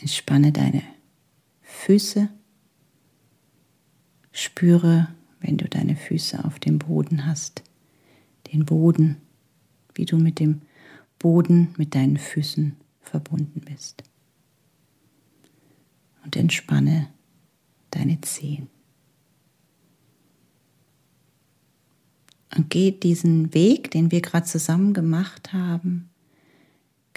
Entspanne 0.00 0.52
deine 0.52 0.82
Füße. 1.60 2.28
Spüre, 4.30 5.08
wenn 5.40 5.56
du 5.56 5.68
deine 5.68 5.96
Füße 5.96 6.44
auf 6.44 6.58
dem 6.60 6.78
Boden 6.78 7.26
hast, 7.26 7.62
den 8.52 8.64
Boden, 8.64 9.16
wie 9.94 10.04
du 10.04 10.16
mit 10.16 10.38
dem 10.38 10.62
Boden 11.18 11.74
mit 11.76 11.96
deinen 11.96 12.16
Füßen 12.16 12.76
verbunden 13.00 13.60
bist. 13.60 14.04
Und 16.24 16.36
entspanne 16.36 17.08
deine 17.90 18.20
Zehen. 18.20 18.68
Und 22.56 22.70
geh 22.70 22.92
diesen 22.92 23.52
Weg, 23.54 23.90
den 23.90 24.10
wir 24.10 24.20
gerade 24.20 24.46
zusammen 24.46 24.94
gemacht 24.94 25.52
haben, 25.52 26.10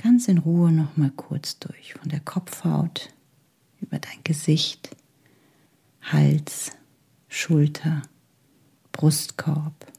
ganz 0.01 0.27
in 0.27 0.39
Ruhe 0.39 0.71
noch 0.71 0.97
mal 0.97 1.11
kurz 1.11 1.59
durch, 1.59 1.93
von 1.93 2.09
der 2.09 2.19
Kopfhaut 2.19 3.13
über 3.79 3.99
dein 3.99 4.23
Gesicht, 4.23 4.95
Hals, 6.01 6.71
Schulter, 7.27 8.01
Brustkorb, 8.91 9.91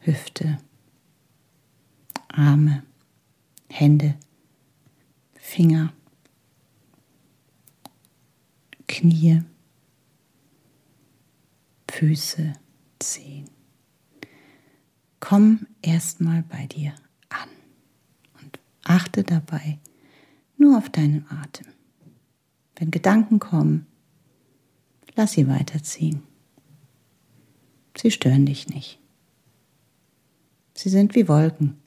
Hüfte, 0.00 0.58
Arme, 2.28 2.82
Hände, 3.68 4.16
Finger, 5.34 5.92
Knie, 8.86 9.42
Füße, 11.90 12.52
Zehen. 12.98 13.48
Komm 15.20 15.66
erstmal 15.82 16.42
bei 16.42 16.66
dir 16.66 16.94
achte 18.84 19.22
dabei 19.22 19.78
nur 20.56 20.78
auf 20.78 20.90
deinen 20.90 21.26
Atem. 21.28 21.66
Wenn 22.76 22.90
Gedanken 22.90 23.38
kommen, 23.38 23.86
lass 25.14 25.32
sie 25.32 25.48
weiterziehen. 25.48 26.22
Sie 27.96 28.10
stören 28.10 28.46
dich 28.46 28.68
nicht. 28.68 28.98
Sie 30.74 30.88
sind 30.88 31.14
wie 31.14 31.28
Wolken 31.28 31.82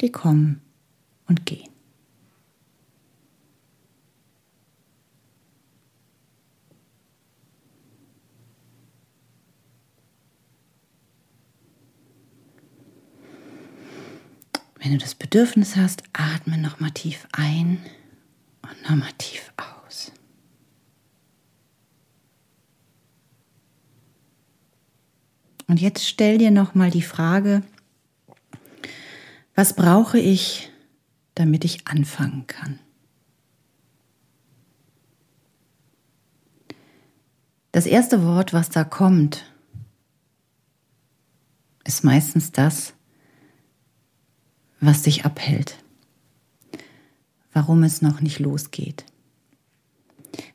die 0.00 0.12
kommen 0.12 0.60
und 1.26 1.46
gehen. 1.46 1.68
Wenn 14.88 14.96
du 14.96 15.04
das 15.04 15.14
Bedürfnis 15.14 15.76
hast, 15.76 16.02
atme 16.14 16.56
nochmal 16.56 16.92
tief 16.92 17.28
ein 17.32 17.78
und 18.62 18.82
nochmal 18.84 19.12
tief 19.18 19.52
aus. 19.58 20.12
Und 25.66 25.78
jetzt 25.78 26.08
stell 26.08 26.38
dir 26.38 26.50
nochmal 26.50 26.90
die 26.90 27.02
Frage, 27.02 27.62
was 29.54 29.76
brauche 29.76 30.18
ich, 30.18 30.70
damit 31.34 31.66
ich 31.66 31.86
anfangen 31.86 32.46
kann? 32.46 32.78
Das 37.72 37.84
erste 37.84 38.24
Wort, 38.24 38.54
was 38.54 38.70
da 38.70 38.84
kommt, 38.84 39.44
ist 41.84 42.04
meistens 42.04 42.52
das, 42.52 42.94
was 44.80 45.02
dich 45.02 45.24
abhält. 45.24 45.76
warum 47.54 47.82
es 47.82 48.02
noch 48.02 48.20
nicht 48.20 48.38
losgeht. 48.38 49.04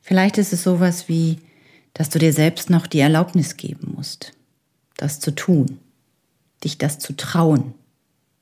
Vielleicht 0.02 0.38
ist 0.38 0.54
es 0.54 0.64
sowas 0.64 1.10
wie, 1.10 1.40
dass 1.94 2.10
du 2.10 2.18
dir 2.18 2.32
selbst 2.32 2.70
noch 2.70 2.88
die 2.88 3.00
Erlaubnis 3.00 3.58
geben 3.58 3.94
musst, 3.96 4.32
das 4.96 5.20
zu 5.20 5.32
tun, 5.32 5.80
dich 6.64 6.78
das 6.78 7.00
zu 7.00 7.14
trauen, 7.14 7.74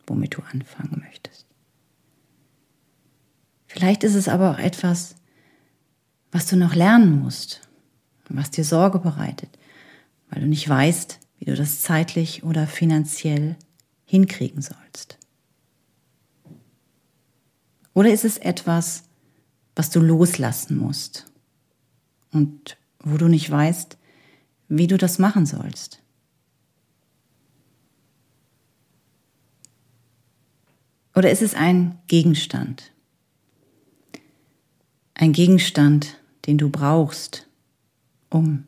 womit 0.06 0.36
du 0.36 0.44
anfangen 0.44 1.02
möchtest. 1.04 1.46
Vielleicht 3.66 4.04
ist 4.04 4.16
es 4.16 4.28
aber 4.28 4.52
auch 4.52 4.60
etwas, 4.60 5.16
was 6.32 6.46
du 6.46 6.56
noch 6.56 6.76
lernen 6.76 7.20
musst, 7.20 7.62
was 8.30 8.52
dir 8.52 8.66
Sorge 8.66 9.00
bereitet, 9.00 9.50
weil 10.30 10.42
du 10.42 10.48
nicht 10.48 10.68
weißt, 10.68 11.20
wie 11.40 11.46
du 11.46 11.56
das 11.56 11.82
zeitlich 11.82 12.44
oder 12.44 12.68
finanziell 12.68 13.56
hinkriegen 14.06 14.62
sollst. 14.62 15.18
Oder 17.94 18.12
ist 18.12 18.26
es 18.26 18.38
etwas, 18.38 19.04
was 19.76 19.90
du 19.90 20.00
loslassen 20.00 20.78
musst 20.78 21.26
und 22.32 22.78
wo 23.00 23.18
du 23.18 23.28
nicht 23.28 23.50
weißt, 23.50 23.98
wie 24.70 24.88
du 24.88 24.98
das 24.98 25.20
machen 25.20 25.46
sollst? 25.46 26.02
Oder 31.14 31.30
ist 31.32 31.42
es 31.42 31.54
ein 31.54 31.98
Gegenstand? 32.08 32.92
Ein 35.14 35.34
Gegenstand, 35.34 36.18
den 36.46 36.58
du 36.58 36.70
brauchst, 36.70 37.48
um 38.30 38.66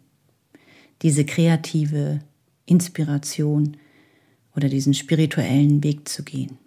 diese 1.01 1.25
kreative 1.25 2.19
Inspiration 2.65 3.77
oder 4.55 4.69
diesen 4.69 4.93
spirituellen 4.93 5.83
Weg 5.83 6.07
zu 6.07 6.23
gehen. 6.23 6.57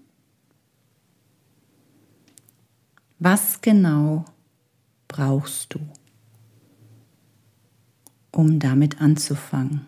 Was 3.19 3.63
genau 3.63 4.27
brauchst 5.09 5.73
du, 5.73 5.81
um 8.31 8.59
damit 8.59 9.01
anzufangen, 9.01 9.87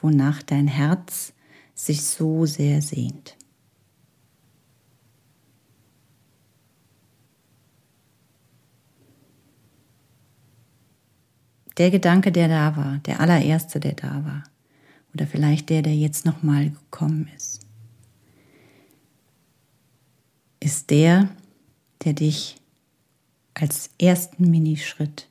wonach 0.00 0.42
dein 0.42 0.68
Herz 0.68 1.32
sich 1.74 2.04
so 2.04 2.46
sehr 2.46 2.82
sehnt? 2.82 3.36
Der 11.78 11.90
Gedanke, 11.90 12.30
der 12.30 12.48
da 12.48 12.76
war, 12.76 12.98
der 12.98 13.20
allererste, 13.20 13.80
der 13.80 13.94
da 13.94 14.24
war, 14.24 14.44
oder 15.12 15.26
vielleicht 15.26 15.68
der, 15.68 15.82
der 15.82 15.96
jetzt 15.96 16.24
nochmal 16.24 16.70
gekommen 16.70 17.28
ist, 17.36 17.66
ist 20.60 20.90
der, 20.90 21.28
der 22.06 22.14
dich 22.14 22.56
als 23.52 23.90
ersten 24.00 24.50
Minischritt 24.50 25.26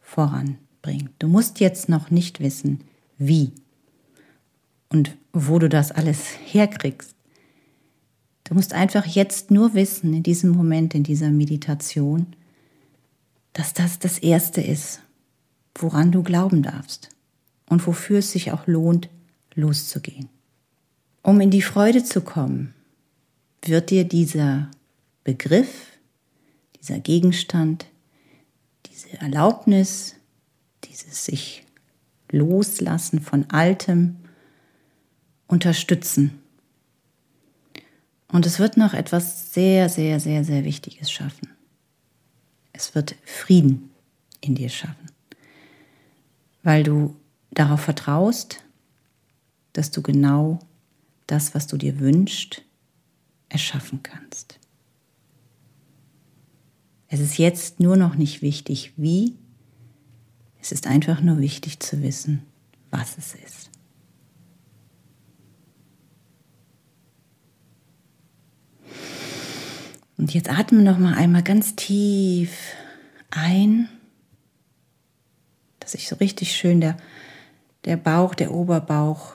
voranbringt. 0.00 1.10
Du 1.18 1.28
musst 1.28 1.60
jetzt 1.60 1.88
noch 1.88 2.10
nicht 2.10 2.40
wissen, 2.40 2.82
wie 3.16 3.52
und 4.90 5.16
wo 5.32 5.58
du 5.58 5.68
das 5.68 5.92
alles 5.92 6.20
herkriegst. 6.44 7.14
Du 8.44 8.54
musst 8.54 8.74
einfach 8.74 9.06
jetzt 9.06 9.50
nur 9.50 9.74
wissen, 9.74 10.12
in 10.12 10.22
diesem 10.22 10.50
Moment, 10.50 10.94
in 10.94 11.04
dieser 11.04 11.30
Meditation, 11.30 12.26
dass 13.52 13.72
das 13.72 13.98
das 13.98 14.18
Erste 14.18 14.60
ist, 14.60 15.00
woran 15.74 16.12
du 16.12 16.22
glauben 16.22 16.62
darfst 16.62 17.08
und 17.68 17.86
wofür 17.86 18.18
es 18.18 18.32
sich 18.32 18.52
auch 18.52 18.66
lohnt, 18.66 19.08
loszugehen. 19.54 20.28
Um 21.22 21.40
in 21.40 21.50
die 21.50 21.62
Freude 21.62 22.04
zu 22.04 22.20
kommen, 22.20 22.74
wird 23.62 23.90
dir 23.90 24.04
dieser 24.04 24.70
Begriff, 25.24 25.89
dieser 26.80 26.98
Gegenstand, 26.98 27.86
diese 28.86 29.18
Erlaubnis, 29.20 30.16
dieses 30.84 31.24
sich 31.24 31.64
loslassen 32.30 33.20
von 33.20 33.50
Altem 33.50 34.16
unterstützen. 35.46 36.40
Und 38.28 38.46
es 38.46 38.58
wird 38.58 38.76
noch 38.76 38.94
etwas 38.94 39.52
sehr, 39.52 39.88
sehr, 39.88 40.20
sehr, 40.20 40.44
sehr 40.44 40.64
Wichtiges 40.64 41.10
schaffen. 41.10 41.48
Es 42.72 42.94
wird 42.94 43.16
Frieden 43.24 43.90
in 44.40 44.54
dir 44.54 44.68
schaffen 44.68 45.10
weil 46.62 46.82
du 46.82 47.16
darauf 47.50 47.80
vertraust, 47.80 48.62
dass 49.72 49.90
du 49.90 50.02
genau 50.02 50.58
das, 51.26 51.54
was 51.54 51.66
du 51.66 51.76
dir 51.76 52.00
wünschst, 52.00 52.62
erschaffen 53.48 54.02
kannst. 54.02 54.58
Es 57.10 57.20
ist 57.20 57.36
jetzt 57.36 57.80
nur 57.80 57.98
noch 57.98 58.14
nicht 58.14 58.40
wichtig, 58.40 58.94
wie, 58.96 59.36
es 60.62 60.72
ist 60.72 60.86
einfach 60.86 61.20
nur 61.20 61.38
wichtig 61.38 61.80
zu 61.80 62.02
wissen, 62.02 62.42
was 62.90 63.18
es 63.18 63.34
ist. 63.34 63.70
Und 70.16 70.32
jetzt 70.32 70.50
atme 70.50 70.82
noch 70.82 70.98
mal 70.98 71.14
einmal 71.14 71.42
ganz 71.42 71.76
tief 71.76 72.50
ein 73.30 73.88
dass 75.90 75.92
sich 75.92 76.08
so 76.08 76.16
richtig 76.16 76.52
schön 76.54 76.80
der, 76.80 76.96
der 77.84 77.96
Bauch, 77.96 78.36
der 78.36 78.52
Oberbauch 78.52 79.34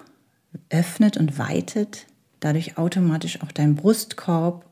öffnet 0.69 1.17
und 1.17 1.37
weitet, 1.37 2.05
dadurch 2.39 2.77
automatisch 2.77 3.41
auch 3.41 3.51
dein 3.51 3.75
Brustkorb 3.75 4.65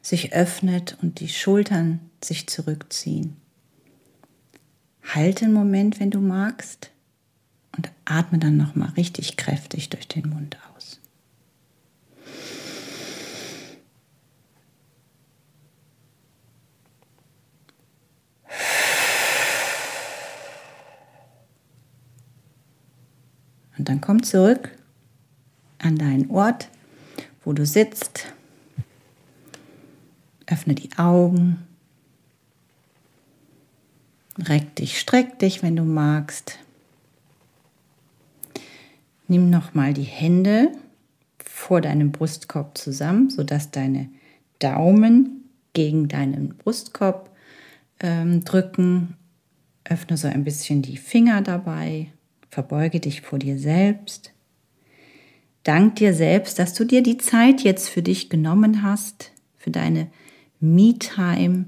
sich 0.00 0.32
öffnet 0.32 0.96
und 1.02 1.20
die 1.20 1.28
Schultern 1.28 2.00
sich 2.26 2.48
zurückziehen. 2.48 3.36
Halte 5.02 5.44
einen 5.44 5.54
Moment, 5.54 6.00
wenn 6.00 6.10
du 6.10 6.20
magst, 6.20 6.90
und 7.76 7.90
atme 8.04 8.38
dann 8.38 8.56
noch 8.56 8.74
mal 8.74 8.88
richtig 8.90 9.36
kräftig 9.36 9.90
durch 9.90 10.08
den 10.08 10.28
Mund 10.30 10.56
aus. 10.74 11.00
Und 23.78 23.88
dann 23.90 24.00
komm 24.00 24.22
zurück 24.22 24.70
an 25.78 25.96
deinen 25.96 26.30
Ort, 26.30 26.68
wo 27.44 27.52
du 27.52 27.66
sitzt. 27.66 28.32
Öffne 30.46 30.74
die 30.74 30.96
Augen. 30.96 31.66
Reck 34.38 34.76
dich, 34.76 34.98
streck 34.98 35.38
dich, 35.38 35.62
wenn 35.62 35.76
du 35.76 35.84
magst. 35.84 36.58
Nimm 39.28 39.50
nochmal 39.50 39.94
die 39.94 40.02
Hände 40.02 40.72
vor 41.42 41.80
deinem 41.80 42.12
Brustkorb 42.12 42.76
zusammen, 42.76 43.30
sodass 43.30 43.70
deine 43.70 44.08
Daumen 44.58 45.50
gegen 45.72 46.08
deinen 46.08 46.56
Brustkorb 46.56 47.30
ähm, 48.00 48.44
drücken. 48.44 49.16
Öffne 49.84 50.16
so 50.16 50.28
ein 50.28 50.44
bisschen 50.44 50.82
die 50.82 50.96
Finger 50.96 51.42
dabei 51.42 52.08
Verbeuge 52.56 53.00
dich 53.00 53.20
vor 53.20 53.38
dir 53.38 53.58
selbst. 53.58 54.32
Dank 55.62 55.96
dir 55.96 56.14
selbst, 56.14 56.58
dass 56.58 56.72
du 56.72 56.86
dir 56.86 57.02
die 57.02 57.18
Zeit 57.18 57.60
jetzt 57.60 57.90
für 57.90 58.00
dich 58.00 58.30
genommen 58.30 58.82
hast, 58.82 59.30
für 59.58 59.70
deine 59.70 60.08
Me-Time, 60.58 61.66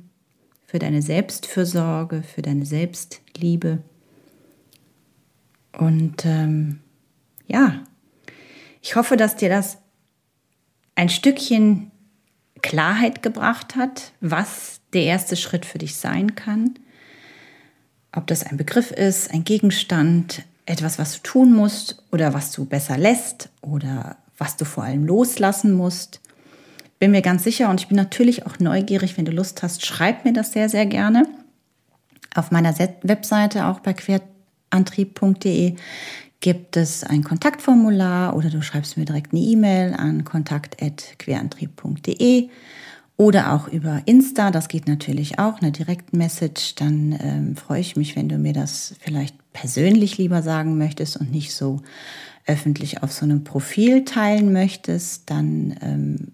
für 0.68 0.78
deine 0.78 1.00
Selbstfürsorge, 1.00 2.22
für 2.22 2.42
deine 2.42 2.66
Selbstliebe. 2.66 3.78
Und 5.72 6.26
ähm, 6.26 6.81
ja, 7.46 7.83
ich 8.83 8.94
hoffe, 8.94 9.16
dass 9.16 9.37
dir 9.37 9.48
das 9.48 9.78
ein 10.94 11.09
Stückchen 11.09 11.90
Klarheit 12.61 13.22
gebracht 13.22 13.76
hat, 13.76 14.12
was 14.20 14.83
der 14.92 15.04
erste 15.04 15.37
Schritt 15.37 15.64
für 15.64 15.78
dich 15.78 15.96
sein 15.96 16.35
kann. 16.35 16.78
Ob 18.12 18.26
das 18.26 18.44
ein 18.44 18.59
Begriff 18.59 18.90
ist, 18.90 19.31
ein 19.31 19.44
Gegenstand, 19.44 20.42
etwas, 20.66 20.98
was 20.98 21.14
du 21.14 21.20
tun 21.22 21.54
musst 21.54 22.04
oder 22.12 22.35
was 22.35 22.52
du 22.52 22.66
besser 22.66 22.98
lässt 22.98 23.48
oder 23.62 24.18
was 24.37 24.59
du 24.59 24.66
vor 24.66 24.85
allem 24.85 25.07
loslassen 25.07 25.72
musst. 25.72 26.20
Bin 26.98 27.12
mir 27.12 27.22
ganz 27.22 27.44
sicher 27.44 27.70
und 27.70 27.80
ich 27.80 27.88
bin 27.88 27.96
natürlich 27.96 28.44
auch 28.46 28.58
neugierig, 28.58 29.16
wenn 29.16 29.24
du 29.24 29.32
Lust 29.32 29.62
hast, 29.62 29.87
schreib 29.87 30.24
mir 30.24 30.32
das 30.32 30.52
sehr, 30.52 30.68
sehr 30.68 30.87
gerne. 30.87 31.28
Auf 32.34 32.50
meiner 32.50 32.76
Webseite, 33.02 33.66
auch 33.66 33.78
bei 33.80 33.92
querantrieb.de, 33.92 35.76
gibt 36.40 36.76
es 36.76 37.04
ein 37.04 37.22
Kontaktformular 37.24 38.37
oder 38.37 38.50
du 38.50 38.62
schreibst 38.62 38.96
mir 38.96 39.04
direkt 39.04 39.32
eine 39.32 39.42
E-Mail 39.42 39.94
an 39.94 40.22
kontakt.querantrieb.de 40.24 42.48
oder 43.18 43.52
auch 43.52 43.66
über 43.66 44.00
Insta, 44.04 44.52
das 44.52 44.68
geht 44.68 44.87
natürlich 44.87 45.40
auch, 45.40 45.61
eine 45.61 45.72
Direktmessage. 45.72 46.74
Dann 46.76 47.18
ähm, 47.20 47.56
freue 47.56 47.80
ich 47.80 47.96
mich, 47.96 48.14
wenn 48.14 48.28
du 48.28 48.38
mir 48.38 48.52
das 48.52 48.94
vielleicht 49.00 49.34
persönlich 49.52 50.18
lieber 50.18 50.40
sagen 50.40 50.78
möchtest 50.78 51.16
und 51.16 51.32
nicht 51.32 51.52
so 51.52 51.80
öffentlich 52.46 53.02
auf 53.02 53.12
so 53.12 53.24
einem 53.24 53.42
Profil 53.42 54.04
teilen 54.04 54.52
möchtest. 54.52 55.28
Dann 55.30 55.76
ähm, 55.82 56.28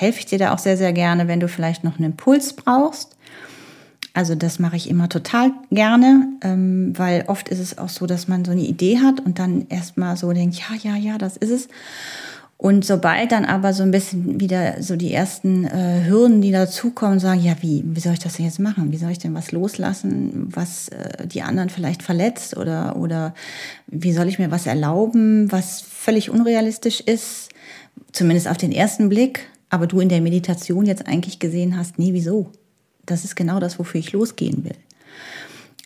helfe 0.00 0.20
ich 0.20 0.26
dir 0.26 0.38
da 0.38 0.54
auch 0.54 0.58
sehr, 0.58 0.76
sehr 0.76 0.92
gerne, 0.92 1.28
wenn 1.28 1.40
du 1.40 1.48
vielleicht 1.48 1.84
noch 1.84 1.96
einen 1.96 2.12
Impuls 2.12 2.54
brauchst 2.54 3.16
Also 4.12 4.34
das 4.34 4.58
mache 4.58 4.76
ich 4.76 4.88
immer 4.88 5.08
total 5.08 5.52
gerne, 5.70 6.28
ähm, 6.42 6.92
weil 6.96 7.24
oft 7.26 7.48
ist 7.48 7.58
es 7.58 7.78
auch 7.78 7.88
so, 7.88 8.06
dass 8.06 8.28
man 8.28 8.44
so 8.44 8.52
eine 8.52 8.62
Idee 8.62 8.98
hat 8.98 9.20
und 9.20 9.38
dann 9.38 9.66
erstmal 9.68 10.16
so 10.16 10.32
denkt, 10.32 10.56
ja, 10.56 10.76
ja, 10.80 10.96
ja, 10.96 11.18
das 11.18 11.36
ist 11.36 11.50
es. 11.50 11.68
Und 12.56 12.84
sobald 12.84 13.32
dann 13.32 13.44
aber 13.44 13.72
so 13.74 13.82
ein 13.82 13.90
bisschen 13.90 14.40
wieder 14.40 14.80
so 14.80 14.94
die 14.96 15.12
ersten 15.12 15.66
äh, 15.66 16.04
Hürden, 16.06 16.40
die 16.40 16.52
dazukommen, 16.52 17.18
sagen, 17.18 17.42
ja, 17.42 17.56
wie, 17.60 17.82
wie 17.84 18.00
soll 18.00 18.14
ich 18.14 18.20
das 18.20 18.36
denn 18.36 18.46
jetzt 18.46 18.60
machen? 18.60 18.92
Wie 18.92 18.96
soll 18.96 19.10
ich 19.10 19.18
denn 19.18 19.34
was 19.34 19.52
loslassen, 19.52 20.48
was 20.50 20.88
äh, 20.88 21.26
die 21.26 21.42
anderen 21.42 21.68
vielleicht 21.68 22.02
verletzt 22.02 22.56
oder, 22.56 22.96
oder 22.96 23.34
wie 23.88 24.12
soll 24.12 24.28
ich 24.28 24.38
mir 24.38 24.50
was 24.50 24.66
erlauben, 24.66 25.50
was 25.50 25.80
völlig 25.82 26.30
unrealistisch 26.30 27.00
ist, 27.00 27.50
zumindest 28.12 28.48
auf 28.48 28.56
den 28.56 28.72
ersten 28.72 29.08
Blick, 29.08 29.48
aber 29.74 29.86
du 29.86 30.00
in 30.00 30.08
der 30.08 30.20
Meditation 30.20 30.86
jetzt 30.86 31.06
eigentlich 31.06 31.38
gesehen 31.38 31.76
hast, 31.76 31.98
nee, 31.98 32.12
wieso? 32.12 32.50
das 33.06 33.24
ist 33.24 33.36
genau 33.36 33.60
das, 33.60 33.78
wofür 33.78 34.00
ich 34.00 34.12
losgehen 34.12 34.64
will. 34.64 34.76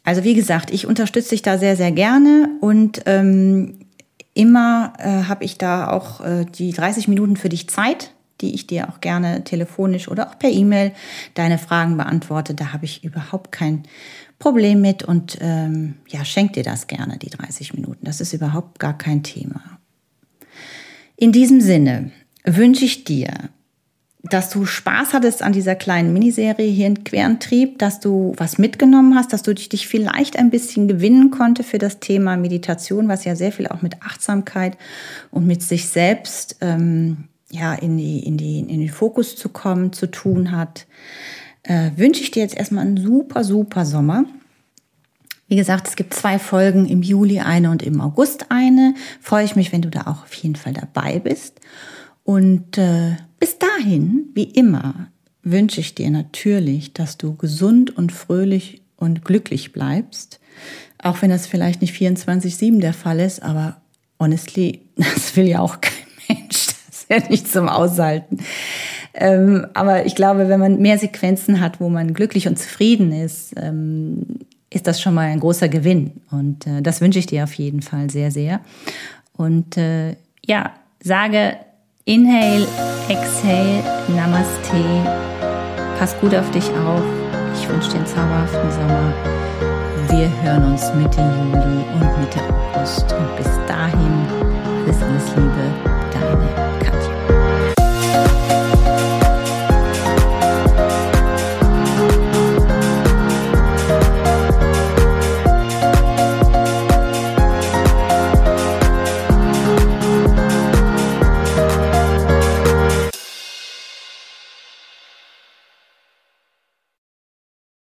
Also 0.04 0.24
wie 0.24 0.34
gesagt, 0.34 0.70
ich 0.70 0.86
unterstütze 0.86 1.30
dich 1.30 1.42
da 1.42 1.58
sehr, 1.58 1.76
sehr 1.76 1.92
gerne 1.92 2.50
und 2.60 3.02
ähm, 3.06 3.80
immer 4.34 4.92
äh, 4.98 5.24
habe 5.24 5.44
ich 5.44 5.58
da 5.58 5.90
auch 5.90 6.20
äh, 6.22 6.46
die 6.46 6.72
30 6.72 7.08
Minuten 7.08 7.36
für 7.36 7.48
dich 7.48 7.68
Zeit, 7.68 8.12
die 8.40 8.54
ich 8.54 8.66
dir 8.66 8.88
auch 8.88 9.00
gerne 9.00 9.44
telefonisch 9.44 10.08
oder 10.08 10.28
auch 10.28 10.38
per 10.38 10.50
E-Mail 10.50 10.92
deine 11.34 11.58
Fragen 11.58 11.96
beantworte. 11.96 12.54
Da 12.54 12.72
habe 12.72 12.84
ich 12.84 13.04
überhaupt 13.04 13.52
kein 13.52 13.82
Problem 14.38 14.80
mit 14.80 15.02
und 15.02 15.38
ähm, 15.40 15.96
ja, 16.06 16.24
schenk 16.24 16.52
dir 16.52 16.62
das 16.62 16.86
gerne, 16.86 17.18
die 17.18 17.30
30 17.30 17.74
Minuten. 17.74 18.04
Das 18.04 18.20
ist 18.20 18.32
überhaupt 18.32 18.78
gar 18.78 18.96
kein 18.96 19.24
Thema. 19.24 19.78
In 21.16 21.32
diesem 21.32 21.60
Sinne 21.60 22.12
wünsche 22.44 22.84
ich 22.84 23.02
dir 23.02 23.50
dass 24.22 24.50
du 24.50 24.66
Spaß 24.66 25.12
hattest 25.12 25.42
an 25.42 25.52
dieser 25.52 25.76
kleinen 25.76 26.12
Miniserie 26.12 26.70
hier 26.70 26.88
in 26.88 27.04
Querentrieb, 27.04 27.78
dass 27.78 28.00
du 28.00 28.32
was 28.36 28.58
mitgenommen 28.58 29.14
hast, 29.14 29.32
dass 29.32 29.42
du 29.42 29.54
dich 29.54 29.86
vielleicht 29.86 30.38
ein 30.38 30.50
bisschen 30.50 30.88
gewinnen 30.88 31.30
konnte 31.30 31.62
für 31.62 31.78
das 31.78 32.00
Thema 32.00 32.36
Meditation, 32.36 33.08
was 33.08 33.24
ja 33.24 33.36
sehr 33.36 33.52
viel 33.52 33.68
auch 33.68 33.80
mit 33.80 34.02
Achtsamkeit 34.02 34.76
und 35.30 35.46
mit 35.46 35.62
sich 35.62 35.88
selbst 35.88 36.56
ähm, 36.60 37.28
ja, 37.50 37.74
in, 37.74 37.96
die, 37.96 38.20
in, 38.20 38.36
die, 38.36 38.58
in 38.58 38.80
den 38.80 38.90
Fokus 38.90 39.36
zu 39.36 39.48
kommen, 39.48 39.92
zu 39.92 40.10
tun 40.10 40.50
hat. 40.50 40.86
Äh, 41.62 41.92
wünsche 41.96 42.22
ich 42.22 42.32
dir 42.32 42.42
jetzt 42.42 42.56
erstmal 42.56 42.86
einen 42.86 42.96
super, 42.96 43.44
super 43.44 43.86
Sommer. 43.86 44.24
Wie 45.46 45.56
gesagt, 45.56 45.88
es 45.88 45.96
gibt 45.96 46.12
zwei 46.12 46.38
Folgen 46.38 46.86
im 46.86 47.02
Juli 47.02 47.40
eine 47.40 47.70
und 47.70 47.82
im 47.82 48.00
August 48.00 48.50
eine. 48.50 48.94
Freue 49.20 49.44
ich 49.44 49.56
mich, 49.56 49.72
wenn 49.72 49.80
du 49.80 49.88
da 49.88 50.02
auch 50.02 50.24
auf 50.24 50.34
jeden 50.34 50.56
Fall 50.56 50.74
dabei 50.74 51.20
bist. 51.20 51.60
Und 52.28 52.76
äh, 52.76 53.16
bis 53.40 53.58
dahin, 53.58 54.28
wie 54.34 54.42
immer, 54.42 55.08
wünsche 55.42 55.80
ich 55.80 55.94
dir 55.94 56.10
natürlich, 56.10 56.92
dass 56.92 57.16
du 57.16 57.34
gesund 57.34 57.96
und 57.96 58.12
fröhlich 58.12 58.82
und 58.96 59.24
glücklich 59.24 59.72
bleibst. 59.72 60.38
Auch 61.02 61.22
wenn 61.22 61.30
das 61.30 61.46
vielleicht 61.46 61.80
nicht 61.80 61.94
24-7 61.94 62.80
der 62.80 62.92
Fall 62.92 63.20
ist, 63.20 63.42
aber 63.42 63.80
honestly, 64.20 64.82
das 64.96 65.36
will 65.36 65.48
ja 65.48 65.60
auch 65.60 65.80
kein 65.80 65.94
Mensch. 66.28 66.66
Das 66.66 66.98
ist 66.98 67.06
ja 67.08 67.30
nicht 67.30 67.50
zum 67.50 67.66
Aushalten. 67.66 68.40
Ähm, 69.14 69.66
aber 69.72 70.04
ich 70.04 70.14
glaube, 70.14 70.50
wenn 70.50 70.60
man 70.60 70.82
mehr 70.82 70.98
Sequenzen 70.98 71.60
hat, 71.60 71.80
wo 71.80 71.88
man 71.88 72.12
glücklich 72.12 72.46
und 72.46 72.58
zufrieden 72.58 73.10
ist, 73.10 73.54
ähm, 73.56 74.40
ist 74.68 74.86
das 74.86 75.00
schon 75.00 75.14
mal 75.14 75.30
ein 75.30 75.40
großer 75.40 75.70
Gewinn. 75.70 76.20
Und 76.30 76.66
äh, 76.66 76.82
das 76.82 77.00
wünsche 77.00 77.20
ich 77.20 77.26
dir 77.26 77.44
auf 77.44 77.54
jeden 77.54 77.80
Fall 77.80 78.10
sehr, 78.10 78.30
sehr. 78.30 78.60
Und 79.32 79.78
äh, 79.78 80.16
ja, 80.44 80.74
sage 81.02 81.56
Inhale, 82.08 82.66
Exhale, 83.10 83.84
Namaste. 84.16 84.82
Pass 85.98 86.18
gut 86.22 86.34
auf 86.34 86.50
dich 86.52 86.64
auf. 86.70 87.02
Ich 87.52 87.68
wünsche 87.68 87.90
dir 87.90 87.96
einen 87.96 88.06
zauberhaften 88.06 88.70
Sommer. 88.70 89.12
Wir 90.08 90.30
hören 90.42 90.72
uns 90.72 90.90
Mitte 90.94 91.20
Juli 91.20 91.84
und 91.92 92.20
Mitte 92.20 92.40
August. 92.48 93.12
Und 93.12 93.36
bis 93.36 93.50
dahin, 93.66 94.26
alles, 94.86 95.02
alles 95.02 95.36
Liebe, 95.36 95.87